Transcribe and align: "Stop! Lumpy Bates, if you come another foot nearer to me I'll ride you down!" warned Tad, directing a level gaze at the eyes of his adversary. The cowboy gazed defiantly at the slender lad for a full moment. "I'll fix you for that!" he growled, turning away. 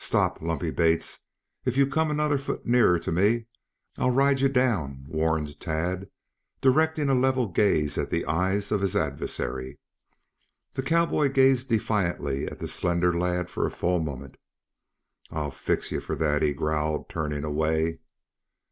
"Stop! 0.00 0.42
Lumpy 0.42 0.72
Bates, 0.72 1.20
if 1.64 1.76
you 1.76 1.86
come 1.86 2.10
another 2.10 2.38
foot 2.38 2.66
nearer 2.66 2.98
to 2.98 3.12
me 3.12 3.46
I'll 3.98 4.10
ride 4.10 4.40
you 4.40 4.48
down!" 4.48 5.04
warned 5.06 5.60
Tad, 5.60 6.10
directing 6.60 7.08
a 7.08 7.14
level 7.14 7.46
gaze 7.46 7.96
at 7.96 8.10
the 8.10 8.24
eyes 8.26 8.72
of 8.72 8.80
his 8.80 8.96
adversary. 8.96 9.78
The 10.72 10.82
cowboy 10.82 11.28
gazed 11.28 11.68
defiantly 11.68 12.46
at 12.46 12.58
the 12.58 12.66
slender 12.66 13.16
lad 13.16 13.48
for 13.48 13.64
a 13.64 13.70
full 13.70 14.00
moment. 14.00 14.38
"I'll 15.30 15.52
fix 15.52 15.92
you 15.92 16.00
for 16.00 16.16
that!" 16.16 16.42
he 16.42 16.52
growled, 16.52 17.08
turning 17.08 17.44
away. 17.44 18.00